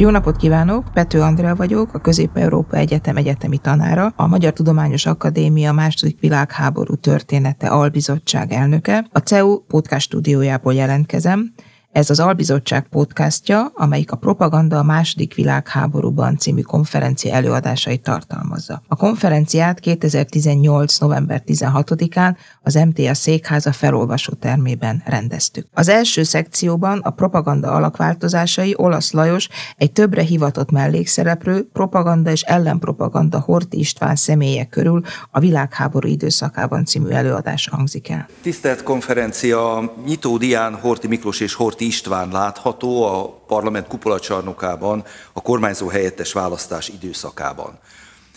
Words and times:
Jó 0.00 0.10
napot 0.10 0.36
kívánok! 0.36 0.84
Pető 0.92 1.20
Andrea 1.20 1.54
vagyok, 1.54 1.94
a 1.94 1.98
Közép-Európa 1.98 2.76
Egyetem 2.76 3.16
egyetemi 3.16 3.58
tanára, 3.58 4.12
a 4.16 4.26
Magyar 4.26 4.52
Tudományos 4.52 5.06
Akadémia 5.06 5.72
második 5.72 6.20
világháború 6.20 6.94
története 6.94 7.68
albizottság 7.68 8.52
elnöke. 8.52 9.06
A 9.12 9.18
CEU 9.18 9.58
podcast 9.58 10.06
stúdiójából 10.06 10.74
jelentkezem, 10.74 11.52
ez 11.98 12.10
az 12.10 12.20
Albizottság 12.20 12.88
podcastja, 12.88 13.70
amelyik 13.74 14.12
a 14.12 14.16
Propaganda 14.16 14.78
a 14.78 14.82
második 14.82 15.34
világháborúban 15.34 16.36
című 16.36 16.60
konferencia 16.60 17.32
előadásait 17.32 18.02
tartalmazza. 18.02 18.82
A 18.88 18.96
konferenciát 18.96 19.80
2018. 19.80 20.98
november 20.98 21.42
16-án 21.46 22.36
az 22.62 22.74
MTA 22.74 23.14
székháza 23.14 23.72
felolvasó 23.72 24.32
termében 24.32 25.02
rendeztük. 25.06 25.66
Az 25.72 25.88
első 25.88 26.22
szekcióban 26.22 26.98
a 26.98 27.10
propaganda 27.10 27.70
alakváltozásai 27.70 28.74
Olasz 28.76 29.12
Lajos 29.12 29.48
egy 29.76 29.92
többre 29.92 30.22
hivatott 30.22 30.70
mellékszereplő, 30.70 31.68
propaganda 31.72 32.30
és 32.30 32.42
ellenpropaganda 32.42 33.40
Horti 33.40 33.78
István 33.78 34.16
személye 34.16 34.64
körül 34.64 35.02
a 35.30 35.40
világháború 35.40 36.08
időszakában 36.08 36.84
című 36.84 37.08
előadás 37.08 37.68
hangzik 37.68 38.08
el. 38.08 38.28
Tisztelt 38.42 38.82
konferencia, 38.82 39.94
nyitó 40.06 40.36
dián 40.36 40.74
Horti 40.74 41.06
Miklós 41.06 41.40
és 41.40 41.54
Horti 41.54 41.86
István 41.88 42.28
látható 42.32 43.02
a 43.02 43.28
parlament 43.46 43.86
kupolacsarnokában 43.86 45.04
a 45.32 45.42
kormányzó 45.42 45.88
helyettes 45.88 46.32
választás 46.32 46.88
időszakában. 46.88 47.78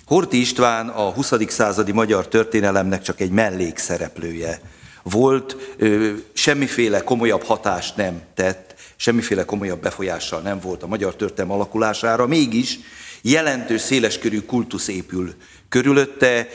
Horti 0.05 0.39
István 0.39 0.89
a 0.89 1.11
20. 1.11 1.33
századi 1.47 1.91
magyar 1.91 2.27
történelemnek 2.27 3.01
csak 3.01 3.19
egy 3.19 3.31
mellékszereplője 3.31 4.61
volt, 5.03 5.75
semmiféle 6.33 7.03
komolyabb 7.03 7.43
hatást 7.43 7.95
nem 7.95 8.21
tett, 8.33 8.75
semmiféle 8.95 9.45
komolyabb 9.45 9.81
befolyással 9.81 10.41
nem 10.41 10.59
volt 10.59 10.83
a 10.83 10.87
magyar 10.87 11.15
történelem 11.15 11.55
alakulására, 11.55 12.27
mégis 12.27 12.79
jelentős 13.21 13.81
széleskörű 13.81 14.39
kultusz 14.39 14.87
épül 14.87 15.33
körülötte 15.69 16.47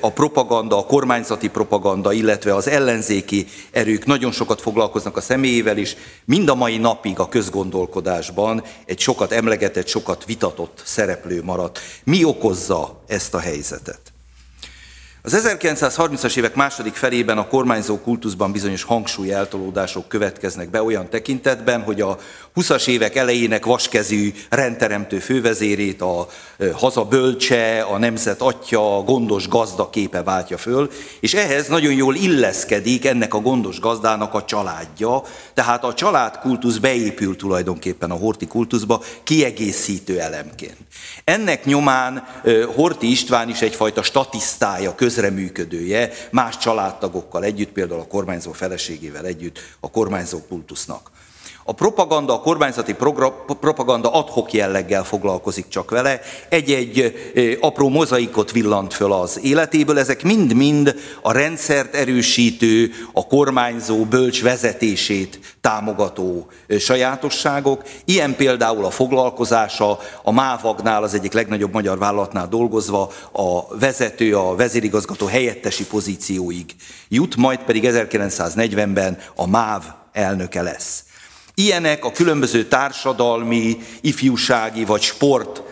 a 0.00 0.10
propaganda, 0.10 0.78
a 0.78 0.86
kormányzati 0.86 1.48
propaganda, 1.48 2.12
illetve 2.12 2.54
az 2.54 2.68
ellenzéki 2.68 3.46
erők 3.70 4.06
nagyon 4.06 4.32
sokat 4.32 4.60
foglalkoznak 4.60 5.16
a 5.16 5.20
személyével, 5.20 5.78
és 5.78 5.96
mind 6.24 6.48
a 6.48 6.54
mai 6.54 6.78
napig 6.78 7.18
a 7.18 7.28
közgondolkodásban 7.28 8.62
egy 8.86 9.00
sokat 9.00 9.32
emlegetett, 9.32 9.86
sokat 9.86 10.24
vitatott 10.24 10.82
szereplő 10.84 11.42
maradt. 11.42 11.78
Mi 12.04 12.24
okozza 12.24 13.02
ezt 13.06 13.34
a 13.34 13.38
helyzetet? 13.38 14.17
Az 15.30 15.56
1930-as 15.58 16.36
évek 16.36 16.54
második 16.54 16.94
felében 16.94 17.38
a 17.38 17.46
kormányzó 17.46 17.98
kultuszban 17.98 18.52
bizonyos 18.52 18.82
hangsúly 18.82 19.32
eltolódások 19.32 20.08
következnek 20.08 20.70
be 20.70 20.82
olyan 20.82 21.08
tekintetben, 21.08 21.82
hogy 21.82 22.00
a 22.00 22.18
20-as 22.56 22.88
évek 22.88 23.16
elejének 23.16 23.64
vaskezű 23.64 24.32
rendteremtő 24.48 25.18
fővezérét 25.18 26.02
a 26.02 26.28
haza 26.72 27.04
bölcse, 27.04 27.80
a 27.80 27.98
nemzet 27.98 28.40
atya, 28.40 28.96
a 28.96 29.02
gondos 29.02 29.48
gazda 29.48 29.90
képe 29.90 30.22
váltja 30.22 30.58
föl, 30.58 30.90
és 31.20 31.34
ehhez 31.34 31.68
nagyon 31.68 31.92
jól 31.92 32.14
illeszkedik 32.14 33.06
ennek 33.06 33.34
a 33.34 33.40
gondos 33.40 33.80
gazdának 33.80 34.34
a 34.34 34.44
családja, 34.44 35.22
tehát 35.54 35.84
a 35.84 35.94
családkultusz 35.94 36.76
beépül 36.76 37.36
tulajdonképpen 37.36 38.10
a 38.10 38.14
horti 38.14 38.46
kultuszba 38.46 39.02
kiegészítő 39.22 40.20
elemként. 40.20 40.76
Ennek 41.24 41.64
nyomán 41.64 42.26
Horti 42.74 43.10
István 43.10 43.48
is 43.48 43.60
egyfajta 43.60 44.02
statisztája, 44.02 44.94
közreműködője, 45.18 46.10
más 46.30 46.58
családtagokkal 46.58 47.44
együtt, 47.44 47.72
például 47.72 48.00
a 48.00 48.06
kormányzó 48.06 48.52
feleségével 48.52 49.26
együtt 49.26 49.58
a 49.80 49.90
kormányzó 49.90 50.38
kultusznak. 50.48 51.10
A 51.68 51.72
propaganda, 51.72 52.34
a 52.34 52.40
kormányzati 52.40 52.94
propaganda 53.60 54.12
adhok 54.12 54.52
jelleggel 54.52 55.04
foglalkozik 55.04 55.68
csak 55.68 55.90
vele, 55.90 56.20
egy-egy 56.48 57.14
apró 57.60 57.88
mozaikot 57.88 58.52
villant 58.52 58.94
föl 58.94 59.12
az 59.12 59.40
életéből, 59.42 59.98
ezek 59.98 60.22
mind-mind 60.22 60.94
a 61.22 61.32
rendszert 61.32 61.94
erősítő, 61.94 62.90
a 63.12 63.26
kormányzó 63.26 64.04
bölcs 64.04 64.42
vezetését 64.42 65.56
támogató 65.60 66.46
sajátosságok. 66.78 67.82
Ilyen 68.04 68.36
például 68.36 68.84
a 68.84 68.90
foglalkozása, 68.90 69.98
a 70.22 70.32
Mávagnál, 70.32 71.02
az 71.02 71.14
egyik 71.14 71.32
legnagyobb 71.32 71.72
magyar 71.72 71.98
vállalatnál 71.98 72.48
dolgozva, 72.48 73.12
a 73.32 73.76
vezető, 73.76 74.36
a 74.36 74.54
vezérigazgató 74.54 75.26
helyettesi 75.26 75.86
pozícióig 75.86 76.74
jut, 77.08 77.36
majd 77.36 77.58
pedig 77.58 77.84
1940-ben 77.86 79.18
a 79.34 79.46
MÁV 79.46 79.82
elnöke 80.12 80.62
lesz. 80.62 81.02
Ilyenek 81.58 82.04
a 82.04 82.12
különböző 82.12 82.64
társadalmi, 82.64 83.78
ifjúsági 84.00 84.84
vagy 84.84 85.02
sport 85.02 85.62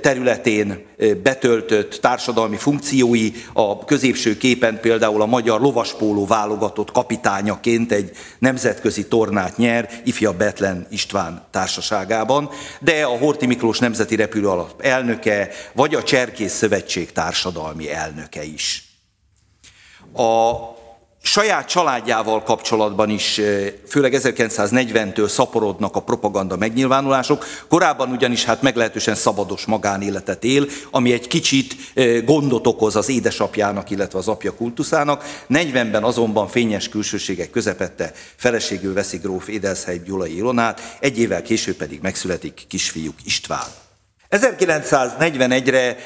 területén 0.00 0.86
betöltött 1.22 1.98
társadalmi 2.00 2.56
funkciói, 2.56 3.30
a 3.52 3.84
középső 3.84 4.36
képen 4.36 4.80
például 4.80 5.22
a 5.22 5.26
magyar 5.26 5.60
lovaspóló 5.60 6.26
válogatott 6.26 6.90
kapitányaként 6.90 7.92
egy 7.92 8.10
nemzetközi 8.38 9.06
tornát 9.06 9.56
nyer 9.56 10.00
ifjabb 10.04 10.36
Betlen 10.36 10.86
István 10.90 11.46
társaságában, 11.50 12.50
de 12.80 13.02
a 13.02 13.18
Horti 13.18 13.46
Miklós 13.46 13.78
Nemzeti 13.78 14.16
Repülő 14.16 14.48
Alap 14.48 14.80
elnöke, 14.80 15.48
vagy 15.72 15.94
a 15.94 16.02
Cserkész 16.02 16.54
Szövetség 16.54 17.12
társadalmi 17.12 17.90
elnöke 17.92 18.44
is. 18.44 18.84
A 20.14 20.52
saját 21.22 21.68
családjával 21.68 22.42
kapcsolatban 22.42 23.10
is, 23.10 23.40
főleg 23.88 24.14
1940-től 24.16 25.28
szaporodnak 25.28 25.96
a 25.96 26.00
propaganda 26.00 26.56
megnyilvánulások. 26.56 27.44
Korábban 27.68 28.10
ugyanis 28.10 28.44
hát 28.44 28.62
meglehetősen 28.62 29.14
szabados 29.14 29.64
magánéletet 29.64 30.44
él, 30.44 30.66
ami 30.90 31.12
egy 31.12 31.26
kicsit 31.26 31.76
gondot 32.24 32.66
okoz 32.66 32.96
az 32.96 33.08
édesapjának, 33.08 33.90
illetve 33.90 34.18
az 34.18 34.28
apja 34.28 34.54
kultuszának. 34.54 35.24
40-ben 35.48 36.04
azonban 36.04 36.48
fényes 36.48 36.88
külsőségek 36.88 37.50
közepette 37.50 38.12
feleségül 38.36 38.94
veszi 38.94 39.16
gróf 39.16 39.48
Édelszheim 39.48 40.02
Gyulai 40.02 40.36
Ilonát, 40.36 40.96
egy 41.00 41.18
évvel 41.18 41.42
később 41.42 41.76
pedig 41.76 41.98
megszületik 42.02 42.64
kisfiúk 42.68 43.16
István. 43.24 43.81
1941-re 44.32 45.96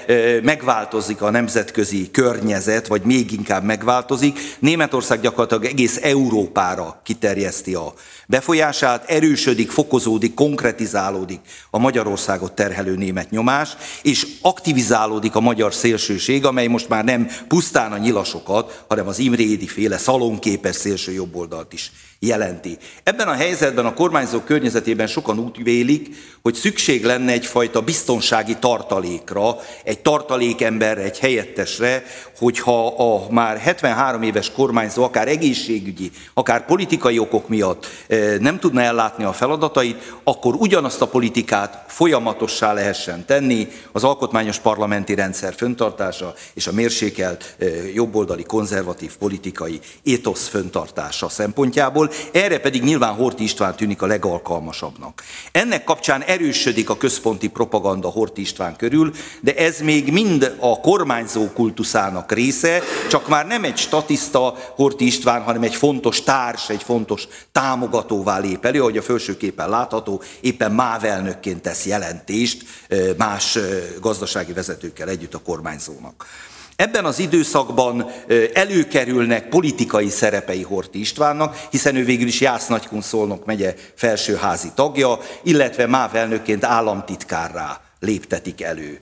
megváltozik 0.43 1.23
a 1.23 1.31
nemzetközi 1.31 2.11
környezet, 2.11 2.87
vagy 2.87 3.03
még 3.03 3.33
inkább 3.33 3.65
megváltozik. 3.65 4.39
Németország 4.59 5.21
gyakorlatilag 5.21 5.65
egész 5.65 5.99
Európára 6.03 7.01
kiterjeszti 7.05 7.75
a 7.75 7.93
befolyását, 8.27 9.11
erősödik, 9.11 9.71
fokozódik, 9.71 10.35
konkretizálódik 10.35 11.41
a 11.71 11.79
Magyarországot 11.79 12.53
terhelő 12.53 12.97
német 12.97 13.31
nyomás, 13.31 13.77
és 14.03 14.27
aktivizálódik 14.43 15.35
a 15.35 15.41
magyar 15.41 15.75
szélsőség, 15.75 16.45
amely 16.45 16.67
most 16.67 16.89
már 16.89 17.05
nem 17.05 17.29
pusztán 17.49 17.93
a 17.93 17.99
nyilasokat, 17.99 18.85
hanem 18.89 19.09
az 19.09 19.19
Imrédi 19.19 19.67
féle 19.67 19.99
szalonképes 19.99 20.77
szélső 20.77 21.13
jobboldalt 21.13 21.73
is 21.73 21.93
jelenti. 22.19 22.79
Ebben 23.03 23.29
a 23.29 23.33
helyzetben 23.33 23.87
a 23.87 23.95
kormányzó 23.95 24.41
környezetében 24.41 25.07
sokan 25.07 25.39
úgy 25.39 25.63
vélik, 25.63 26.17
hogy 26.43 26.55
szükség 26.55 27.05
lenne 27.05 27.33
egyfajta 27.33 27.81
biztonsági 28.17 28.57
tartalékra, 28.57 29.57
egy 29.85 29.99
tartalékemberre, 29.99 31.03
egy 31.03 31.19
helyettesre, 31.19 32.03
hogyha 32.39 32.87
a 32.87 33.27
már 33.31 33.59
73 33.59 34.23
éves 34.23 34.53
kormányzó 34.53 35.05
akár 35.05 35.29
egészségügyi, 35.29 36.11
akár 36.35 36.65
politikai 36.65 37.19
okok 37.19 37.49
miatt 37.49 37.87
eh, 38.07 38.39
nem 38.39 38.59
tudna 38.59 38.81
ellátni 38.81 39.25
a 39.25 39.33
feladatait, 39.33 40.13
akkor 40.25 40.55
ugyanazt 40.55 41.03
a 41.03 41.07
politikát 41.07 41.85
folyamatossá 41.87 42.73
lehessen 42.73 43.25
tenni 43.25 43.69
az 43.93 44.05
alkotmányos 44.05 44.59
parlamenti 44.59 45.15
rendszer 45.15 45.55
föntartása 45.55 46.35
és 46.55 46.67
a 46.67 46.73
mérsékelt 46.73 47.55
eh, 47.59 47.95
jobboldali 47.95 48.43
konzervatív 48.43 49.17
politikai 49.17 49.81
étosz 50.03 50.49
föntartása 50.49 51.29
szempontjából, 51.29 52.11
erre 52.33 52.59
pedig 52.59 52.83
nyilván 52.83 53.15
Horti 53.15 53.43
István 53.43 53.77
tűnik 53.77 54.03
a 54.03 54.07
legalkalmasabbnak. 54.07 55.23
Ennek 55.53 55.85
kapcsán 55.85 56.23
erősödik 56.23 56.91
a 56.91 56.97
központi 56.97 57.49
propaganda 57.49 58.06
Horti 58.11 58.41
István 58.41 58.77
körül, 58.77 59.13
de 59.41 59.55
ez 59.55 59.81
még 59.81 60.13
mind 60.13 60.57
a 60.61 60.81
kormányzó 60.81 61.49
kultuszának 61.53 62.33
része, 62.33 62.83
csak 63.09 63.29
már 63.29 63.47
nem 63.47 63.65
egy 63.65 63.77
statiszta 63.77 64.55
Horti 64.75 65.07
István, 65.07 65.43
hanem 65.43 65.63
egy 65.63 65.75
fontos 65.75 66.23
társ, 66.23 66.69
egy 66.69 66.83
fontos 66.83 67.29
támogatóvá 67.53 68.39
lép 68.39 68.65
elő, 68.65 68.81
ahogy 68.81 68.97
a 68.97 69.03
felső 69.03 69.37
képen 69.37 69.69
látható, 69.69 70.23
éppen 70.41 70.73
mávelnökként 70.73 71.63
tesz 71.63 71.87
jelentést 71.87 72.65
más 73.17 73.59
gazdasági 74.01 74.53
vezetőkkel 74.53 75.09
együtt 75.09 75.35
a 75.35 75.39
kormányzónak. 75.39 76.27
Ebben 76.77 77.05
az 77.05 77.19
időszakban 77.19 78.11
előkerülnek 78.53 79.49
politikai 79.49 80.09
szerepei 80.09 80.63
Horti 80.63 81.01
Istvánnak, 81.01 81.67
hiszen 81.71 81.97
ő 81.97 82.05
végül 82.05 82.27
is 82.27 82.41
Jász 82.41 82.67
Nagykun 82.67 83.01
Szolnok 83.01 83.45
megye 83.45 83.75
felsőházi 83.95 84.71
tagja, 84.75 85.19
illetve 85.43 85.87
MÁV 85.87 86.17
elnökként 86.17 86.65
államtitkárrá 86.65 87.81
léptetik 88.01 88.63
elő. 88.63 89.01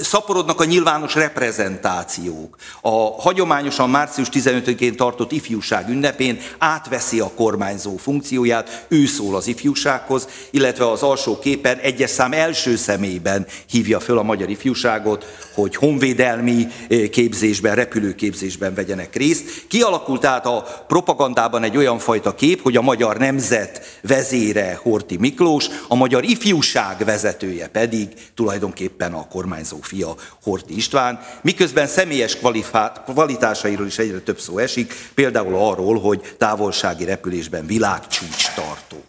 Szaporodnak 0.00 0.60
a 0.60 0.64
nyilvános 0.64 1.14
reprezentációk. 1.14 2.56
A 2.80 2.90
hagyományosan 3.22 3.90
március 3.90 4.28
15-én 4.32 4.96
tartott 4.96 5.32
ifjúság 5.32 5.88
ünnepén 5.88 6.40
átveszi 6.58 7.20
a 7.20 7.30
kormányzó 7.34 7.96
funkcióját, 7.96 8.86
ő 8.88 9.06
szól 9.06 9.36
az 9.36 9.46
ifjúsághoz, 9.46 10.28
illetve 10.50 10.90
az 10.90 11.02
alsó 11.02 11.38
képen 11.38 11.78
egyes 11.78 12.10
szám 12.10 12.32
első 12.32 12.76
személyben 12.76 13.46
hívja 13.70 14.00
föl 14.00 14.18
a 14.18 14.22
magyar 14.22 14.50
ifjúságot, 14.50 15.26
hogy 15.54 15.76
honvédelmi 15.76 16.66
képzésben, 17.10 17.74
repülőképzésben 17.74 18.74
vegyenek 18.74 19.16
részt. 19.16 19.66
Kialakult 19.68 20.24
át 20.24 20.46
a 20.46 20.84
propagandában 20.88 21.62
egy 21.62 21.76
olyan 21.76 21.98
fajta 21.98 22.34
kép, 22.34 22.62
hogy 22.62 22.76
a 22.76 22.82
magyar 22.82 23.16
nemzet 23.16 23.98
vezére 24.02 24.78
Horti 24.82 25.16
Miklós, 25.16 25.66
a 25.88 25.94
magyar 25.94 26.24
ifjúság 26.24 27.04
vezetője 27.04 27.67
pedig 27.72 28.08
tulajdonképpen 28.34 29.12
a 29.12 29.28
kormányzó 29.28 29.76
fia 29.80 30.14
Horti 30.42 30.76
István, 30.76 31.20
miközben 31.42 31.86
személyes 31.86 32.38
kvalitásairól 33.04 33.86
is 33.86 33.98
egyre 33.98 34.18
több 34.18 34.40
szó 34.40 34.58
esik, 34.58 34.94
például 35.14 35.54
arról, 35.54 36.00
hogy 36.00 36.34
távolsági 36.38 37.04
repülésben 37.04 37.66
világcsúcs 37.66 38.54
tartó. 38.54 39.04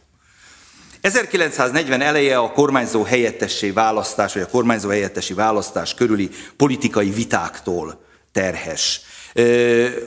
1940 1.02 2.02
eleje 2.02 2.38
a 2.38 2.52
kormányzó 2.52 3.04
helyettessé 3.04 3.70
választás, 3.70 4.34
vagy 4.34 4.42
a 4.42 4.48
kormányzó 4.48 4.90
helyettesi 4.90 5.34
választás 5.34 5.94
körüli 5.94 6.30
politikai 6.58 7.10
vitáktól 7.10 8.02
terhes. 8.32 9.02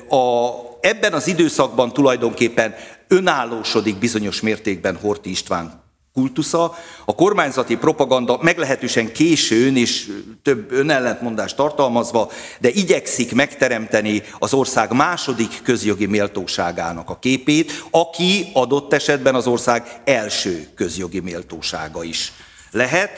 A, 0.09 0.51
ebben 0.81 1.13
az 1.13 1.27
időszakban 1.27 1.93
tulajdonképpen 1.93 2.75
önállósodik 3.09 3.97
bizonyos 3.97 4.41
mértékben 4.41 4.97
Horti 4.97 5.31
István 5.31 5.82
kultusza, 6.13 6.75
a 7.05 7.15
kormányzati 7.15 7.77
propaganda 7.77 8.39
meglehetősen 8.43 9.13
későn 9.13 9.77
és 9.77 10.11
több 10.43 10.73
önellentmondást 10.73 11.57
tartalmazva, 11.57 12.31
de 12.61 12.69
igyekszik 12.69 13.35
megteremteni 13.35 14.23
az 14.39 14.55
ország 14.55 14.93
második 14.93 15.61
közjogi 15.63 16.07
méltóságának 16.07 17.11
a 17.11 17.19
képét, 17.19 17.85
aki 17.91 18.51
adott 18.53 18.93
esetben 18.93 19.35
az 19.35 19.47
ország 19.47 20.01
első 20.05 20.69
közjogi 20.75 21.21
méltósága 21.21 22.03
is 22.03 22.33
lehet. 22.73 23.11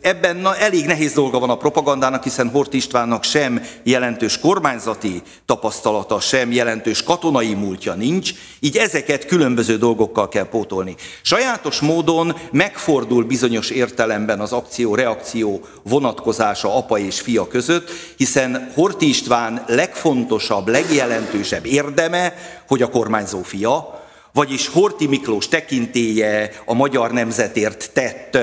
Ebben 0.00 0.36
na, 0.36 0.56
elég 0.56 0.86
nehéz 0.86 1.12
dolga 1.12 1.38
van 1.38 1.50
a 1.50 1.56
propagandának, 1.56 2.22
hiszen 2.22 2.48
Hort 2.48 2.72
Istvánnak 2.72 3.24
sem 3.24 3.62
jelentős 3.82 4.38
kormányzati 4.38 5.22
tapasztalata, 5.46 6.20
sem 6.20 6.52
jelentős 6.52 7.02
katonai 7.02 7.54
múltja 7.54 7.94
nincs, 7.94 8.32
így 8.60 8.76
ezeket 8.76 9.26
különböző 9.26 9.76
dolgokkal 9.76 10.28
kell 10.28 10.48
pótolni. 10.48 10.94
Sajátos 11.22 11.80
módon 11.80 12.36
megfordul 12.50 13.24
bizonyos 13.24 13.70
értelemben 13.70 14.40
az 14.40 14.52
akció-reakció 14.52 15.60
vonatkozása 15.82 16.76
apa 16.76 16.98
és 16.98 17.20
fia 17.20 17.46
között, 17.46 17.90
hiszen 18.16 18.70
Horti 18.74 19.08
István 19.08 19.64
legfontosabb, 19.66 20.68
legjelentősebb 20.68 21.66
érdeme, 21.66 22.34
hogy 22.66 22.82
a 22.82 22.90
kormányzó 22.90 23.42
fia, 23.42 24.01
vagyis 24.32 24.68
Horti 24.68 25.06
Miklós 25.06 25.48
tekintéje, 25.48 26.50
a 26.64 26.74
magyar 26.74 27.12
nemzetért 27.12 27.90
tett 27.92 28.38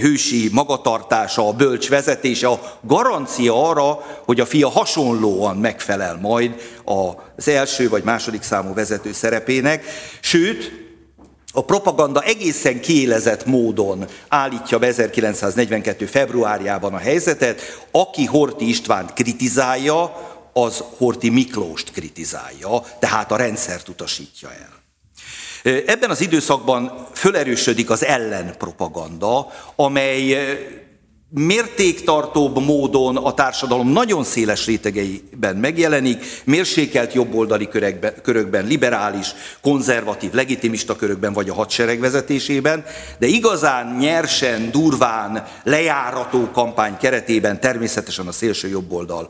hősi 0.00 0.48
magatartása, 0.52 1.48
a 1.48 1.52
bölcs 1.52 1.88
vezetése, 1.88 2.48
a 2.48 2.78
garancia 2.82 3.68
arra, 3.68 4.20
hogy 4.24 4.40
a 4.40 4.46
fia 4.46 4.68
hasonlóan 4.68 5.56
megfelel 5.56 6.18
majd 6.20 6.54
az 6.84 7.48
első 7.48 7.88
vagy 7.88 8.04
második 8.04 8.42
számú 8.42 8.74
vezető 8.74 9.12
szerepének, 9.12 9.84
sőt, 10.20 10.82
a 11.56 11.64
propaganda 11.64 12.20
egészen 12.20 12.80
kiélezett 12.80 13.46
módon 13.46 14.04
állítja 14.28 14.78
be 14.78 14.86
1942. 14.86 16.06
februárjában 16.06 16.94
a 16.94 16.98
helyzetet, 16.98 17.60
aki 17.90 18.24
Horti 18.24 18.68
Istvánt 18.68 19.12
kritizálja, 19.12 20.32
az 20.52 20.84
Horti 20.96 21.30
Miklóst 21.30 21.90
kritizálja, 21.90 22.82
tehát 22.98 23.32
a 23.32 23.36
rendszert 23.36 23.88
utasítja 23.88 24.48
el. 24.48 24.83
Ebben 25.64 26.10
az 26.10 26.20
időszakban 26.20 27.06
fölerősödik 27.12 27.90
az 27.90 28.04
ellenpropaganda, 28.04 29.52
amely 29.76 30.36
mértéktartóbb 31.28 32.58
módon 32.64 33.16
a 33.16 33.34
társadalom 33.34 33.88
nagyon 33.88 34.24
széles 34.24 34.66
rétegeiben 34.66 35.56
megjelenik, 35.56 36.42
mérsékelt 36.44 37.12
jobboldali 37.12 37.68
körökben, 37.68 38.14
körökben, 38.22 38.66
liberális, 38.66 39.34
konzervatív, 39.62 40.32
legitimista 40.32 40.96
körökben 40.96 41.32
vagy 41.32 41.48
a 41.48 41.54
hadsereg 41.54 42.00
vezetésében, 42.00 42.84
de 43.18 43.26
igazán 43.26 43.96
nyersen, 43.96 44.70
durván, 44.70 45.46
lejárató 45.62 46.50
kampány 46.52 46.96
keretében 46.96 47.60
természetesen 47.60 48.26
a 48.26 48.32
szélső 48.32 48.68
jobboldal 48.68 49.28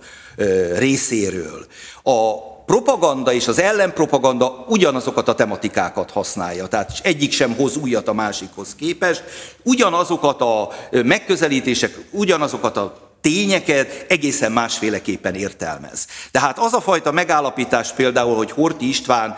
részéről. 0.79 1.67
A 2.03 2.53
propaganda 2.67 3.33
és 3.33 3.49
az 3.49 3.59
ellenpropaganda 3.59 4.65
ugyanazokat 4.69 5.29
a 5.29 5.35
tematikákat 5.35 6.11
használja, 6.11 6.67
tehát 6.67 6.93
egyik 7.03 7.33
sem 7.33 7.55
hoz 7.55 7.77
újat 7.77 8.09
a 8.09 8.13
másikhoz 8.13 8.75
képest, 8.75 9.23
ugyanazokat 9.63 10.41
a 10.41 10.69
megközelítések, 10.91 12.09
ugyanazokat 12.11 12.77
a 12.77 13.04
tényeket 13.25 14.05
egészen 14.09 14.53
másféleképpen 14.53 15.35
értelmez. 15.35 16.06
Tehát 16.31 16.59
az 16.59 16.73
a 16.73 16.81
fajta 16.81 17.12
megállapítás 17.12 17.93
például, 17.93 18.37
hogy 18.37 18.50
Horti 18.50 18.88
István 18.88 19.37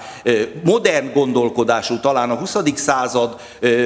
modern 0.64 1.12
gondolkodású, 1.12 2.00
talán 2.00 2.30
a 2.30 2.34
20. 2.34 2.56
század 2.74 3.40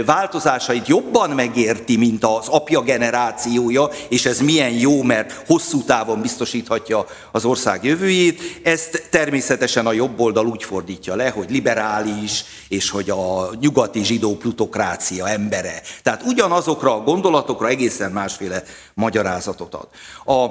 változásait 0.06 0.86
jobban 0.86 1.30
megérti, 1.30 1.96
mint 1.96 2.24
az 2.24 2.48
apja 2.48 2.80
generációja, 2.80 3.88
és 4.08 4.26
ez 4.26 4.40
milyen 4.40 4.70
jó, 4.70 5.02
mert 5.02 5.42
hosszú 5.46 5.82
távon 5.82 6.20
biztosíthatja 6.20 7.06
az 7.32 7.44
ország 7.44 7.84
jövőjét, 7.84 8.60
ezt 8.62 9.08
természetesen 9.10 9.86
a 9.86 9.92
jobb 9.92 10.20
oldal 10.20 10.46
úgy 10.46 10.64
fordítja 10.64 11.14
le, 11.14 11.28
hogy 11.28 11.50
liberális, 11.50 12.44
és 12.68 12.90
hogy 12.90 13.10
a 13.10 13.50
nyugati 13.60 14.04
zsidó 14.04 14.36
plutokrácia 14.36 15.28
embere. 15.28 15.82
Tehát 16.02 16.22
ugyanazokra 16.22 16.94
a 16.94 17.02
gondolatokra 17.02 17.68
egészen 17.68 18.12
másféle 18.12 18.62
magyarázatot 19.00 19.74
ad. 19.74 19.88
A 20.24 20.48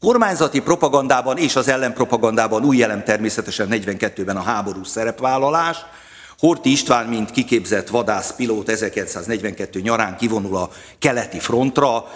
kormányzati 0.00 0.60
propagandában 0.60 1.36
és 1.38 1.56
az 1.56 1.68
ellenpropagandában 1.68 2.64
új 2.64 2.76
jelem 2.76 3.04
természetesen 3.04 3.68
42-ben 3.70 4.36
a 4.36 4.42
háború 4.42 4.84
szerepvállalás, 4.84 5.76
Horti 6.38 6.70
István, 6.70 7.06
mint 7.06 7.30
kiképzett 7.30 7.88
vadászpilót 7.88 8.68
1942 8.68 9.80
nyarán 9.80 10.16
kivonul 10.16 10.56
a 10.56 10.70
keleti 10.98 11.38
frontra, 11.38 12.06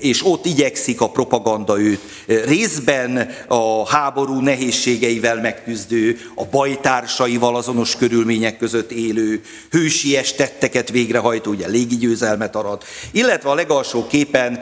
és 0.00 0.26
ott 0.26 0.46
igyekszik 0.46 1.00
a 1.00 1.10
propaganda 1.10 1.80
őt. 1.80 2.00
Részben 2.26 3.30
a 3.48 3.88
háború 3.88 4.40
nehézségeivel 4.40 5.40
megküzdő, 5.40 6.18
a 6.34 6.44
bajtársaival 6.44 7.56
azonos 7.56 7.96
körülmények 7.96 8.58
között 8.58 8.90
élő, 8.90 9.42
hősies 9.70 10.32
tetteket 10.32 10.90
végrehajtó, 10.90 11.50
ugye 11.50 11.68
légigyőzelmet 11.68 12.56
arat, 12.56 12.84
illetve 13.10 13.50
a 13.50 13.54
legalsó 13.54 14.06
képen 14.06 14.60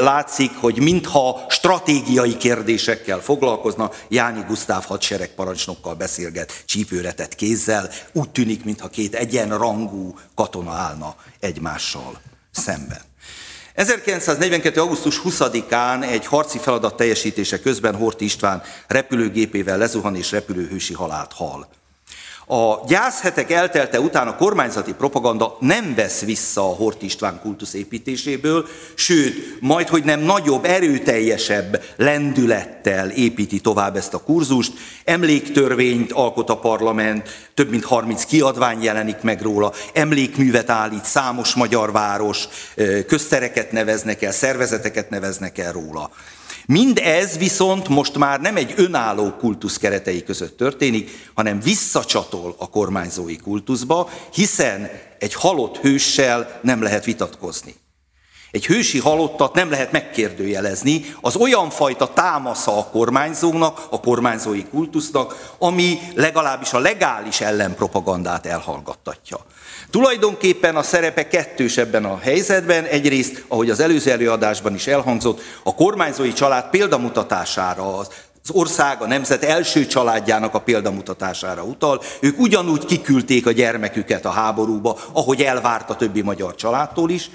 látszik, 0.00 0.50
hogy 0.60 0.78
mintha 0.80 1.44
stratégiai 1.48 2.36
kérdésekkel 2.36 3.20
foglalkozna, 3.20 3.90
Jáni 4.08 4.44
Gusztáv 4.48 4.84
hadseregparancsnokkal 4.84 5.94
beszélget 5.94 6.62
csípőretett 6.66 7.34
kézzel, 7.34 7.90
úgy 8.14 8.30
tűnik, 8.30 8.64
mintha 8.64 8.88
két 8.88 9.14
egyenrangú 9.14 10.18
katona 10.34 10.72
állna 10.72 11.16
egymással 11.40 12.20
szemben. 12.50 13.00
1942. 13.74 14.80
augusztus 14.80 15.20
20-án 15.24 16.02
egy 16.02 16.26
harci 16.26 16.58
feladat 16.58 16.96
teljesítése 16.96 17.60
közben 17.60 17.96
Horti 17.96 18.24
István 18.24 18.62
repülőgépével 18.86 19.78
lezuhan 19.78 20.16
és 20.16 20.30
repülőhősi 20.30 20.94
halált 20.94 21.32
hal. 21.32 21.68
A 22.46 22.84
gyászhetek 22.86 23.50
eltelte 23.50 24.00
után 24.00 24.28
a 24.28 24.36
kormányzati 24.36 24.92
propaganda 24.92 25.56
nem 25.60 25.94
vesz 25.94 26.20
vissza 26.20 26.60
a 26.60 26.74
Hort 26.74 27.02
István 27.02 27.40
kultusz 27.40 27.74
építéséből, 27.74 28.66
sőt, 28.94 29.60
majd 29.60 29.88
hogy 29.88 30.04
nem 30.04 30.20
nagyobb, 30.20 30.64
erőteljesebb 30.64 31.82
lendülettel 31.96 33.10
építi 33.10 33.60
tovább 33.60 33.96
ezt 33.96 34.14
a 34.14 34.22
kurzust. 34.22 34.72
Emléktörvényt 35.04 36.12
alkot 36.12 36.50
a 36.50 36.58
parlament, 36.58 37.48
több 37.54 37.70
mint 37.70 37.84
30 37.84 38.24
kiadvány 38.24 38.82
jelenik 38.82 39.20
meg 39.20 39.42
róla, 39.42 39.72
emlékművet 39.92 40.70
állít 40.70 41.04
számos 41.04 41.54
magyar 41.54 41.92
város, 41.92 42.48
köztereket 43.06 43.72
neveznek 43.72 44.22
el, 44.22 44.32
szervezeteket 44.32 45.10
neveznek 45.10 45.58
el 45.58 45.72
róla. 45.72 46.10
Mindez 46.66 47.38
viszont 47.38 47.88
most 47.88 48.18
már 48.18 48.40
nem 48.40 48.56
egy 48.56 48.74
önálló 48.76 49.30
kultusz 49.30 49.76
keretei 49.76 50.22
között 50.22 50.56
történik, 50.56 51.10
hanem 51.34 51.60
visszacsatol 51.60 52.54
a 52.58 52.68
kormányzói 52.68 53.36
kultuszba, 53.36 54.08
hiszen 54.32 54.90
egy 55.18 55.34
halott 55.34 55.76
hőssel 55.76 56.60
nem 56.62 56.82
lehet 56.82 57.04
vitatkozni. 57.04 57.74
Egy 58.54 58.66
hősi 58.66 58.98
halottat 58.98 59.54
nem 59.54 59.70
lehet 59.70 59.92
megkérdőjelezni, 59.92 61.14
az 61.20 61.36
olyan 61.36 61.70
fajta 61.70 62.12
támasza 62.12 62.78
a 62.78 62.84
kormányzónak, 62.84 63.86
a 63.90 64.00
kormányzói 64.00 64.64
kultusznak, 64.64 65.54
ami 65.58 65.98
legalábbis 66.14 66.72
a 66.72 66.78
legális 66.78 67.40
ellenpropagandát 67.40 68.46
elhallgattatja. 68.46 69.38
Tulajdonképpen 69.90 70.76
a 70.76 70.82
szerepe 70.82 71.28
kettős 71.28 71.76
ebben 71.76 72.04
a 72.04 72.18
helyzetben. 72.18 72.84
Egyrészt, 72.84 73.44
ahogy 73.48 73.70
az 73.70 73.80
előző 73.80 74.10
előadásban 74.10 74.74
is 74.74 74.86
elhangzott, 74.86 75.40
a 75.62 75.74
kormányzói 75.74 76.32
család 76.32 76.70
példamutatására, 76.70 77.96
az 77.96 78.08
ország, 78.52 79.02
a 79.02 79.06
nemzet 79.06 79.44
első 79.44 79.86
családjának 79.86 80.54
a 80.54 80.60
példamutatására 80.60 81.62
utal. 81.62 82.02
Ők 82.20 82.38
ugyanúgy 82.38 82.84
kiküldték 82.84 83.46
a 83.46 83.52
gyermeküket 83.52 84.24
a 84.24 84.30
háborúba, 84.30 84.98
ahogy 85.12 85.42
elvárt 85.42 85.90
a 85.90 85.96
többi 85.96 86.22
magyar 86.22 86.54
családtól 86.54 87.10
is. 87.10 87.30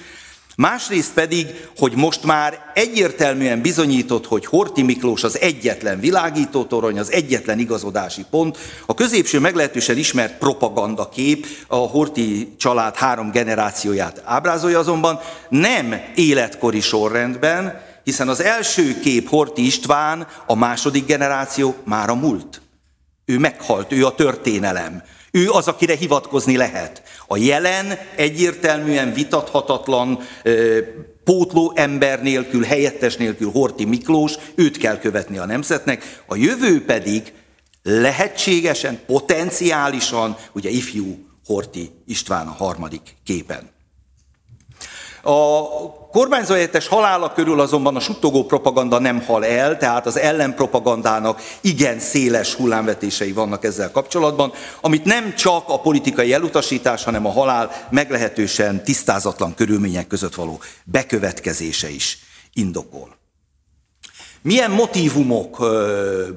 Másrészt 0.60 1.13
pedig, 1.13 1.68
hogy 1.78 1.96
most 1.96 2.24
már 2.24 2.72
egyértelműen 2.74 3.62
bizonyított, 3.62 4.25
hogy 4.25 4.46
Horti 4.46 4.82
Miklós 4.82 5.24
az 5.24 5.39
egyetlen 5.39 6.00
világítótorony, 6.00 7.00
az 7.00 7.12
egyetlen 7.12 7.60
igazodási 7.60 8.25
pont. 8.30 8.58
A 8.86 8.94
középső 8.94 9.39
meglehetősen 9.39 9.98
ismert 9.98 10.38
propaganda 10.38 11.10
kép 11.10 11.46
a 11.68 11.75
Horti 11.75 12.54
család 12.58 12.96
három 12.96 13.32
generációját 13.32 14.22
ábrázolja 14.25 14.80
azonban 14.80 15.20
nem 15.50 15.96
életkori 16.16 16.80
sorrendben, 16.80 17.82
hiszen 18.04 18.28
az 18.28 18.42
első 18.42 19.00
kép 19.00 19.30
Horti 19.30 19.66
István, 19.66 20.28
a 20.46 20.56
második 20.56 21.06
generáció 21.06 21.75
már 21.84 22.10
a 22.10 22.16
múlt. 22.16 22.62
Ő 23.25 23.38
meghalt, 23.38 23.92
ő 23.92 24.06
a 24.06 24.16
történelem. 24.16 25.04
Ő 25.31 25.50
az, 25.50 25.67
akire 25.67 25.95
hivatkozni 25.95 26.57
lehet. 26.57 27.03
A 27.27 27.38
jelen 27.38 28.00
egyértelműen 28.15 29.13
vitathatatlan 29.13 30.19
pótló 31.24 31.71
ember 31.75 32.21
nélkül, 32.21 32.63
helyettes 32.63 33.15
nélkül 33.17 33.51
Horti 33.51 33.86
Miklós, 33.86 34.33
őt 34.55 34.77
kell 34.77 35.00
követni 35.00 35.38
a 35.38 35.45
nemzetnek, 35.45 36.24
a 36.25 36.36
jövő 36.36 36.86
pedig 36.86 37.33
lehetségesen, 37.83 39.00
potenciálisan, 39.05 40.38
ugye 40.51 40.69
ifjú 40.69 41.27
Horti 41.45 41.91
István 42.05 42.48
a 42.48 42.51
harmadik 42.51 43.15
képen. 43.24 43.78
A 45.22 45.62
kormányzóhelyettes 46.12 46.88
halála 46.88 47.34
körül 47.34 47.60
azonban 47.60 47.96
a 47.96 48.00
suttogó 48.00 48.44
propaganda 48.46 49.00
nem 49.00 49.22
hal 49.22 49.46
el, 49.46 49.78
tehát 49.78 50.06
az 50.06 50.18
ellenpropagandának 50.18 51.42
igen 51.62 52.00
széles 52.00 52.54
hullámvetései 52.54 53.32
vannak 53.32 53.64
ezzel 53.64 53.92
kapcsolatban, 53.92 54.54
amit 54.82 55.06
nem 55.06 55.36
csak 55.36 55.70
a 55.70 55.80
politikai 55.80 56.34
elutasítás, 56.34 57.04
hanem 57.04 57.26
a 57.26 57.32
halál 57.32 57.72
meglehetősen 57.90 58.84
tisztázatlan 58.84 59.54
körülmények 59.56 60.08
között 60.08 60.36
való 60.36 60.60
bekövetkezése 60.84 61.90
is 61.90 62.18
indokol. 62.54 63.18
Milyen 64.42 64.72
motivumok 64.72 65.66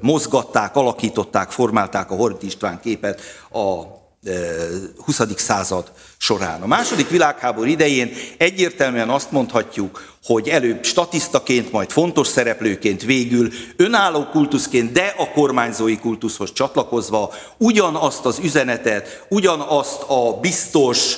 mozgatták, 0.01 0.75
alakították, 0.75 1.51
formálták 1.51 2.11
a 2.11 2.15
Horti 2.15 2.45
István 2.45 2.79
képet 2.79 3.21
a 3.51 4.01
20. 5.05 5.21
század 5.35 5.91
során. 6.17 6.61
A 6.61 6.67
második 6.67 7.09
világháború 7.09 7.67
idején 7.67 8.13
egyértelműen 8.37 9.09
azt 9.09 9.31
mondhatjuk, 9.31 10.13
hogy 10.23 10.49
előbb 10.49 10.83
statisztaként, 10.83 11.71
majd 11.71 11.89
fontos 11.91 12.27
szereplőként 12.27 13.01
végül 13.01 13.49
önálló 13.75 14.25
kultuszként, 14.25 14.91
de 14.91 15.13
a 15.17 15.31
kormányzói 15.31 15.97
kultuszhoz 15.97 16.53
csatlakozva 16.53 17.33
ugyanazt 17.57 18.25
az 18.25 18.39
üzenetet, 18.43 19.25
ugyanazt 19.29 20.01
a 20.07 20.39
biztos, 20.41 21.17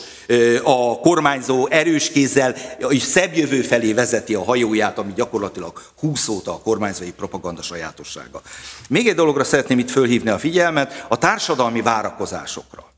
a 0.64 1.00
kormányzó 1.00 1.68
erős 1.68 2.10
kézzel 2.10 2.56
és 2.90 3.02
szebb 3.02 3.36
jövő 3.36 3.62
felé 3.62 3.94
vezeti 3.94 4.36
a 4.36 4.44
hajóját, 4.44 4.98
ami 4.98 5.14
gyakorlatilag 5.16 5.82
20 6.00 6.28
óta 6.28 6.52
a 6.54 6.60
kormányzói 6.60 7.12
propaganda 7.12 7.62
sajátossága. 7.62 8.42
Még 8.90 9.08
egy 9.08 9.16
dologra 9.16 9.44
szeretném 9.44 9.80
itt 9.80 9.90
fölhívni 9.90 10.30
a 10.30 10.40
figyelmet, 10.40 11.06
a 11.08 11.18
társadalmi 11.18 11.82
várakozásokra. 11.82 12.95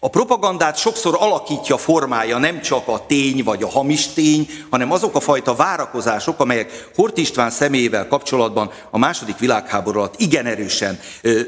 A 0.00 0.08
propagandát 0.08 0.78
sokszor 0.78 1.16
alakítja, 1.18 1.76
formája 1.76 2.38
nem 2.38 2.60
csak 2.60 2.88
a 2.88 3.06
tény 3.06 3.44
vagy 3.44 3.62
a 3.62 3.68
hamis 3.68 4.06
tény, 4.06 4.50
hanem 4.70 4.92
azok 4.92 5.14
a 5.14 5.20
fajta 5.20 5.54
várakozások, 5.54 6.40
amelyek 6.40 6.88
Hort 6.94 7.18
István 7.18 7.50
személyével 7.50 8.08
kapcsolatban 8.08 8.70
a 8.90 8.98
második 8.98 9.38
világháború 9.38 9.98
alatt 9.98 10.20
igen 10.20 10.46
erősen 10.46 11.00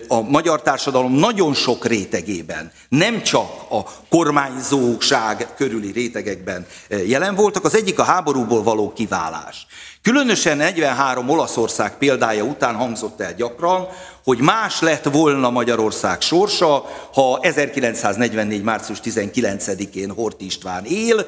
a 0.09 0.21
magyar 0.21 0.63
társadalom 0.63 1.13
nagyon 1.13 1.55
sok 1.55 1.87
rétegében, 1.87 2.73
nem 2.89 3.23
csak 3.23 3.71
a 3.71 3.85
kormányzóság 4.09 5.49
körüli 5.57 5.93
rétegekben 5.93 6.67
jelen 7.07 7.35
voltak. 7.35 7.65
Az 7.65 7.77
egyik 7.77 7.99
a 7.99 8.03
háborúból 8.03 8.63
való 8.63 8.93
kiválás. 8.93 9.67
Különösen 10.03 10.57
43 10.57 11.29
Olaszország 11.29 11.99
példája 11.99 12.45
után 12.45 12.75
hangzott 12.75 13.21
el 13.21 13.35
gyakran, 13.35 13.89
hogy 14.25 14.39
más 14.39 14.81
lett 14.81 15.05
volna 15.05 15.51
Magyarország 15.51 16.21
sorsa, 16.21 16.85
ha 17.13 17.39
1944. 17.43 18.63
március 18.63 18.99
19-én 19.05 20.11
Hort 20.11 20.41
István 20.41 20.85
él, 20.85 21.27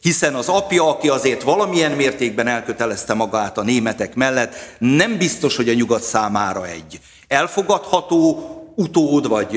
hiszen 0.00 0.34
az 0.34 0.48
apja, 0.48 0.88
aki 0.88 1.08
azért 1.08 1.42
valamilyen 1.42 1.92
mértékben 1.92 2.46
elkötelezte 2.46 3.14
magát 3.14 3.58
a 3.58 3.62
németek 3.62 4.14
mellett, 4.14 4.54
nem 4.78 5.18
biztos, 5.18 5.56
hogy 5.56 5.68
a 5.68 5.74
nyugat 5.74 6.02
számára 6.02 6.66
egy 6.66 7.00
elfogadható, 7.28 8.48
utód, 8.76 9.28
vagy 9.28 9.56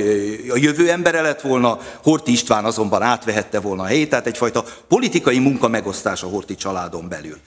a 0.49 0.57
jövő 0.57 0.91
embere 0.91 1.21
lett 1.21 1.41
volna, 1.41 1.79
Horti 2.03 2.31
István 2.31 2.65
azonban 2.65 3.01
átvehette 3.01 3.59
volna 3.59 3.83
a 3.83 3.85
helyét, 3.85 4.09
tehát 4.09 4.27
egyfajta 4.27 4.63
politikai 4.87 5.39
munka 5.39 5.67
megosztás 5.67 6.23
a 6.23 6.27
Horti 6.27 6.55
családon 6.55 7.07
belül. 7.09 7.37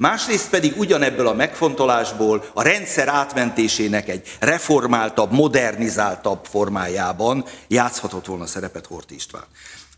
Másrészt 0.00 0.50
pedig 0.50 0.76
ugyanebből 0.76 1.26
a 1.26 1.34
megfontolásból 1.34 2.44
a 2.54 2.62
rendszer 2.62 3.08
átmentésének 3.08 4.08
egy 4.08 4.36
reformáltabb, 4.38 5.32
modernizáltabb 5.32 6.44
formájában 6.44 7.44
játszhatott 7.68 8.26
volna 8.26 8.46
szerepet 8.46 8.86
Hort 8.86 9.10
István. 9.10 9.44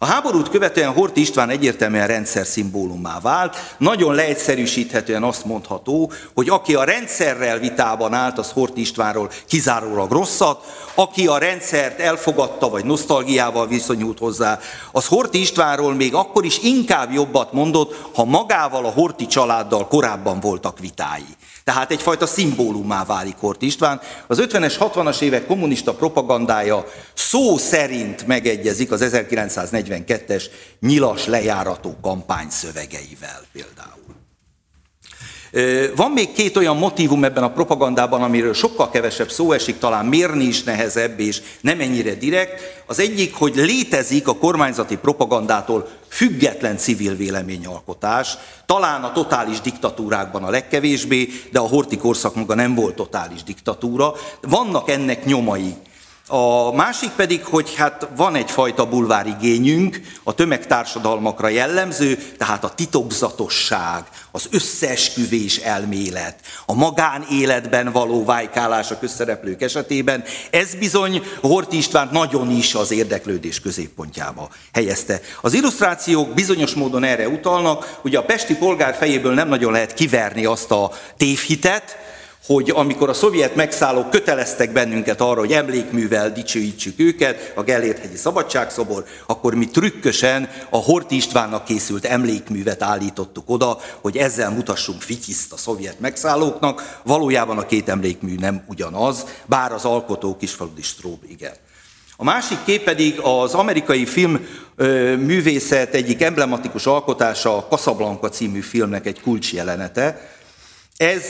A 0.02 0.06
háborút 0.06 0.48
követően 0.48 0.92
Hort 0.92 1.16
István 1.16 1.50
egyértelműen 1.50 2.06
rendszer 2.06 2.46
szimbólumá 2.46 3.20
vált. 3.20 3.74
Nagyon 3.78 4.14
leegyszerűsíthetően 4.14 5.22
azt 5.22 5.44
mondható, 5.44 6.12
hogy 6.34 6.48
aki 6.48 6.74
a 6.74 6.84
rendszerrel 6.84 7.58
vitában 7.58 8.12
állt, 8.12 8.38
az 8.38 8.50
Hort 8.50 8.76
Istvánról 8.76 9.30
kizárólag 9.46 10.10
rosszat, 10.10 10.64
aki 10.94 11.26
a 11.26 11.38
rendszert 11.38 12.00
elfogadta, 12.00 12.68
vagy 12.68 12.84
nosztalgiával 12.84 13.66
viszonyult 13.66 14.18
hozzá, 14.18 14.58
az 14.92 15.06
Horti 15.06 15.40
Istvánról 15.40 15.94
még 15.94 16.14
akkor 16.14 16.44
is 16.44 16.58
inkább 16.58 17.12
jobbat 17.12 17.52
mondott, 17.52 18.08
ha 18.14 18.24
magával 18.24 18.84
a 18.84 18.90
Horti 18.90 19.26
családdal 19.26 19.88
korábban 19.88 20.40
voltak 20.40 20.78
vitái. 20.78 21.26
Tehát 21.64 21.90
egyfajta 21.90 22.26
szimbólumá 22.26 23.04
válik 23.04 23.36
Hort 23.38 23.62
István. 23.62 24.00
Az 24.26 24.38
50-es, 24.40 24.74
60-as 24.78 25.20
évek 25.20 25.46
kommunista 25.46 25.94
propagandája 25.94 26.84
szó 27.14 27.56
szerint 27.56 28.26
megegyezik 28.26 28.90
az 28.90 29.00
1942-es 29.96 30.44
nyilas 30.80 31.26
lejárató 31.26 31.96
kampány 32.02 32.50
szövegeivel 32.50 33.42
például. 33.52 34.20
Van 35.96 36.10
még 36.10 36.32
két 36.32 36.56
olyan 36.56 36.76
motivum 36.76 37.24
ebben 37.24 37.42
a 37.42 37.52
propagandában, 37.52 38.22
amiről 38.22 38.54
sokkal 38.54 38.90
kevesebb 38.90 39.30
szó 39.30 39.52
esik, 39.52 39.78
talán 39.78 40.06
mérni 40.06 40.44
is 40.44 40.62
nehezebb 40.62 41.20
és 41.20 41.42
nem 41.60 41.80
ennyire 41.80 42.14
direkt. 42.14 42.82
Az 42.86 42.98
egyik, 42.98 43.34
hogy 43.34 43.54
létezik 43.54 44.28
a 44.28 44.36
kormányzati 44.36 44.96
propagandától 44.96 45.88
független 46.08 46.76
civil 46.76 47.14
véleményalkotás, 47.14 48.36
talán 48.66 49.02
a 49.02 49.12
totális 49.12 49.60
diktatúrákban 49.60 50.44
a 50.44 50.50
legkevésbé, 50.50 51.28
de 51.50 51.58
a 51.58 51.68
horti 51.68 51.96
korszak 51.96 52.34
maga 52.34 52.54
nem 52.54 52.74
volt 52.74 52.94
totális 52.94 53.42
diktatúra. 53.42 54.12
Vannak 54.40 54.90
ennek 54.90 55.24
nyomai 55.24 55.74
a 56.34 56.72
másik 56.72 57.10
pedig, 57.10 57.44
hogy 57.44 57.74
hát 57.74 58.08
van 58.16 58.34
egyfajta 58.34 58.88
bulvárigényünk, 58.88 60.00
a 60.22 60.34
tömegtársadalmakra 60.34 61.48
jellemző, 61.48 62.18
tehát 62.38 62.64
a 62.64 62.74
titokzatosság, 62.74 64.02
az 64.30 64.46
összeesküvés 64.50 65.56
elmélet, 65.56 66.36
a 66.66 66.74
magánéletben 66.74 67.92
való 67.92 68.24
vájkálás 68.24 68.90
a 68.90 68.98
közszereplők 68.98 69.62
esetében, 69.62 70.24
ez 70.50 70.74
bizony 70.74 71.22
Horti 71.40 71.76
István 71.76 72.08
nagyon 72.12 72.50
is 72.50 72.74
az 72.74 72.90
érdeklődés 72.90 73.60
középpontjába 73.60 74.48
helyezte. 74.72 75.20
Az 75.40 75.54
illusztrációk 75.54 76.34
bizonyos 76.34 76.74
módon 76.74 77.04
erre 77.04 77.28
utalnak, 77.28 77.98
ugye 78.04 78.18
a 78.18 78.24
pesti 78.24 78.54
polgár 78.54 78.94
fejéből 78.94 79.34
nem 79.34 79.48
nagyon 79.48 79.72
lehet 79.72 79.94
kiverni 79.94 80.44
azt 80.44 80.70
a 80.70 80.92
tévhitet, 81.16 81.96
hogy 82.46 82.70
amikor 82.70 83.08
a 83.08 83.12
szovjet 83.12 83.54
megszállók 83.54 84.10
köteleztek 84.10 84.72
bennünket 84.72 85.20
arra, 85.20 85.40
hogy 85.40 85.52
emlékművel 85.52 86.32
dicsőítsük 86.32 86.98
őket, 86.98 87.52
a 87.56 87.62
Gellért-hegyi 87.62 88.16
Szabadságszobor, 88.16 89.04
akkor 89.26 89.54
mi 89.54 89.66
trükkösen 89.66 90.48
a 90.70 90.76
Horti 90.76 91.16
Istvánnak 91.16 91.64
készült 91.64 92.04
emlékművet 92.04 92.82
állítottuk 92.82 93.50
oda, 93.50 93.78
hogy 94.00 94.16
ezzel 94.16 94.50
mutassunk 94.50 95.02
fityiszt 95.02 95.52
a 95.52 95.56
szovjet 95.56 96.00
megszállóknak. 96.00 97.00
Valójában 97.04 97.58
a 97.58 97.66
két 97.66 97.88
emlékmű 97.88 98.34
nem 98.34 98.62
ugyanaz, 98.66 99.24
bár 99.46 99.72
az 99.72 99.84
alkotó 99.84 100.36
Kisfaludi 100.36 100.82
Strób 100.82 101.18
igen. 101.28 101.54
A 102.16 102.24
másik 102.24 102.58
kép 102.64 102.82
pedig 102.84 103.20
az 103.20 103.54
amerikai 103.54 104.06
film 104.06 104.46
művészet 105.18 105.94
egyik 105.94 106.22
emblematikus 106.22 106.86
alkotása, 106.86 107.56
a 107.56 107.66
Casablanca 107.70 108.28
című 108.28 108.60
filmnek 108.60 109.06
egy 109.06 109.20
kulcsjelenete, 109.20 110.20
ez 111.02 111.26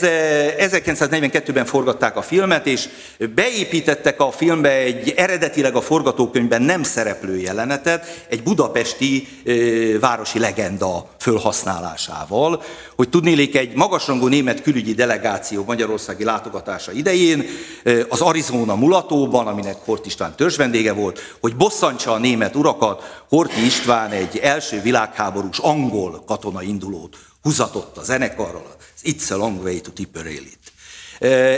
1942-ben 0.71 1.63
eh, 1.63 1.65
forgatták 1.65 2.17
a 2.17 2.21
filmet, 2.21 2.67
és 2.67 2.89
beépítettek 3.35 4.19
a 4.19 4.31
filmbe 4.31 4.69
egy 4.69 5.13
eredetileg 5.17 5.75
a 5.75 5.81
forgatókönyvben 5.81 6.61
nem 6.61 6.83
szereplő 6.83 7.37
jelenetet, 7.37 8.25
egy 8.29 8.43
budapesti 8.43 9.27
e, 9.45 9.51
városi 9.99 10.39
legenda 10.39 11.09
fölhasználásával, 11.19 12.63
hogy 12.95 13.09
tudnélék 13.09 13.55
egy 13.55 13.75
magasrangú 13.75 14.27
német 14.27 14.61
külügyi 14.61 14.93
delegáció 14.93 15.63
magyarországi 15.67 16.23
látogatása 16.23 16.91
idején 16.91 17.45
e, 17.83 17.91
az 18.09 18.21
Arizona 18.21 18.75
mulatóban, 18.75 19.47
aminek 19.47 19.77
Hort 19.85 20.05
István 20.05 20.35
törzsvendége 20.35 20.93
volt, 20.93 21.35
hogy 21.39 21.55
bosszantsa 21.55 22.11
a 22.11 22.17
német 22.17 22.55
urakat, 22.55 23.23
Horti 23.29 23.65
István 23.65 24.11
egy 24.11 24.37
első 24.37 24.81
világháborús 24.81 25.57
angol 25.57 26.23
katona 26.25 26.61
indulót 26.61 27.17
húzatott 27.43 27.97
a 27.97 28.03
zenekarral, 28.03 28.75
It's 29.03 29.31
a 29.31 29.35
long 29.35 29.63
way 29.63 29.81
to 29.81 29.91
Tipperary. 29.91 30.51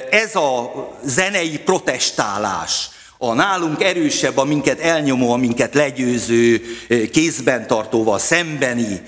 Ez 0.09 0.35
a 0.35 0.71
zenei 1.03 1.59
protestálás, 1.59 2.89
a 3.17 3.33
nálunk 3.33 3.83
erősebb, 3.83 4.37
a 4.37 4.43
minket 4.43 4.79
elnyomó, 4.79 5.31
a 5.31 5.37
minket 5.37 5.73
legyőző, 5.73 6.61
kézben 7.11 7.67
tartóval 7.67 8.19
szembeni 8.19 9.01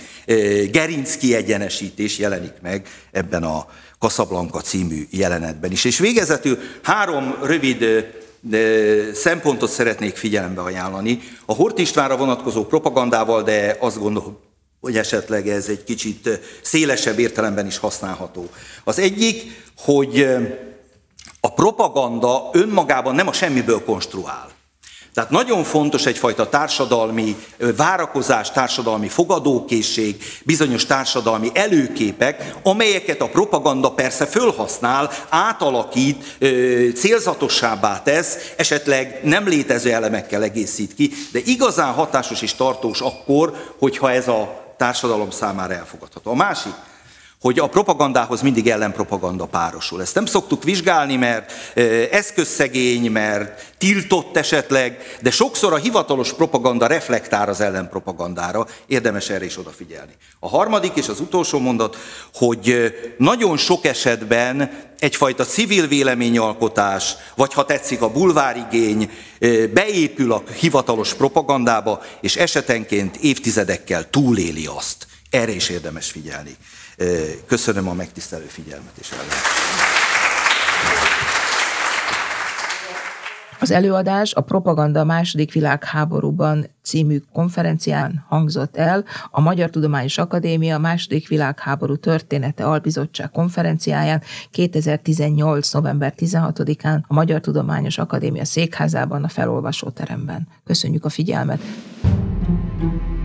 gerinc 0.72 1.18
kiegyenesítés 1.18 2.18
jelenik 2.18 2.54
meg 2.62 2.88
ebben 3.12 3.44
a 3.44 3.68
Casablanca 4.00 4.62
című 4.62 5.08
jelenetben 5.10 5.72
is. 5.72 5.86
És 5.86 6.00
végezetül 6.00 6.58
három 6.84 7.36
rövid 7.44 7.86
szempontot 9.14 9.70
szeretnék 9.70 10.16
figyelembe 10.16 10.62
ajánlani. 10.62 11.20
A 11.46 11.54
Hort 11.54 11.80
Istvánra 11.80 12.18
vonatkozó 12.18 12.66
propagandával, 12.66 13.44
de 13.44 13.78
azt 13.80 14.00
gondolom, 14.00 14.38
hogy 14.82 14.98
esetleg 14.98 15.48
ez 15.48 15.68
egy 15.68 15.84
kicsit 15.84 16.30
szélesebb 16.62 17.20
értelemben 17.20 17.66
is 17.66 17.78
használható. 17.78 18.50
Az 18.84 19.00
egyik, 19.00 19.66
hogy 19.78 20.28
a 21.42 21.54
propaganda 21.54 22.50
önmagában 22.54 23.16
nem 23.16 23.28
a 23.28 23.34
semmiből 23.34 23.84
konstruál. 23.84 24.56
Tehát 25.18 25.32
nagyon 25.32 25.64
fontos 25.64 26.06
egyfajta 26.06 26.50
társadalmi 26.50 27.36
várakozás, 27.76 28.52
társadalmi 28.52 29.08
fogadókészség, 29.08 30.24
bizonyos 30.44 30.86
társadalmi 30.86 31.50
előképek, 31.54 32.54
amelyeket 32.64 33.22
a 33.22 33.30
propaganda 33.30 33.92
persze 33.92 34.26
fölhasznál, 34.26 35.12
átalakít, 35.30 36.38
célzatossábbá 36.96 38.02
tesz, 38.02 38.38
esetleg 38.58 39.20
nem 39.24 39.48
létező 39.48 39.92
elemekkel 39.92 40.44
egészít 40.44 40.96
ki, 40.96 41.12
de 41.32 41.40
igazán 41.46 41.94
hatásos 41.94 42.42
és 42.42 42.54
tartós 42.54 43.02
akkor, 43.02 43.74
hogyha 43.80 44.12
ez 44.12 44.28
a 44.28 44.67
társadalom 44.78 45.30
számára 45.30 45.74
elfogadható. 45.74 46.32
A 46.32 46.36
másik, 46.36 46.74
hogy 47.42 47.60
a 47.60 47.68
propagandához 47.68 48.42
mindig 48.42 48.70
ellenpropaganda 48.70 49.46
párosul. 49.46 50.02
Ezt 50.02 50.16
nem 50.16 50.26
szoktuk 50.26 50.64
vizsgálni, 50.64 51.16
mert 51.16 51.52
eszközszegény, 52.12 53.12
mert 53.12 53.74
tiltott 53.78 54.38
esetleg, 54.38 55.18
de 55.22 55.32
sokszor 55.32 55.74
a 55.74 55.78
hivatalos 55.78 56.34
propaganda 56.34 56.88
reflektál 56.88 57.50
az 57.50 57.62
ellenpropagandára, 57.62 58.68
érdemes 58.88 59.30
erre 59.30 59.46
is 59.46 59.58
odafigyelni. 59.58 60.12
A 60.40 60.48
harmadik 60.48 60.96
és 60.96 61.08
az 61.08 61.20
utolsó 61.20 61.60
mondat, 61.60 61.98
hogy 62.34 62.94
nagyon 63.18 63.58
sok 63.58 63.86
esetben 63.86 64.86
egyfajta 65.00 65.46
civil 65.46 65.88
véleményalkotás, 65.88 67.16
vagy 67.36 67.54
ha 67.54 67.66
tetszik 67.66 68.02
a 68.02 68.12
bulvárigény, 68.12 69.12
beépül 69.74 70.32
a 70.32 70.44
hivatalos 70.60 71.14
propagandába, 71.14 72.02
és 72.22 72.36
esetenként 72.36 73.16
évtizedekkel 73.16 74.10
túléli 74.10 74.66
azt. 74.66 75.08
Erre 75.30 75.52
is 75.52 75.70
érdemes 75.70 76.12
figyelni. 76.12 76.56
Köszönöm 77.46 77.88
a 77.88 77.94
megtisztelő 77.94 78.46
figyelmet 78.46 78.98
és 79.00 79.12
ellenőrzést. 79.12 79.68
Az 83.60 83.72
előadás 83.72 84.34
a 84.34 84.42
Propaganda 84.42 85.04
második 85.04 85.54
világháborúban 85.54 86.66
című 86.84 87.18
konferencián 87.34 88.26
hangzott 88.28 88.78
el 88.78 89.06
a 89.32 89.42
Magyar 89.42 89.70
Tudományos 89.70 90.18
Akadémia 90.18 90.78
második 90.78 91.28
világháború 91.28 91.96
története 91.96 92.66
albizottság 92.66 93.32
konferenciáján 93.32 94.22
2018. 94.52 95.72
november 95.72 96.14
16-án 96.18 97.00
a 97.08 97.14
Magyar 97.14 97.40
Tudományos 97.40 97.98
Akadémia 97.98 98.46
székházában 98.46 99.24
a 99.24 99.28
felolvasóteremben. 99.28 100.48
Köszönjük 100.66 101.06
a 101.06 101.10
figyelmet! 101.10 101.62
thank 102.80 103.02
you 103.02 103.17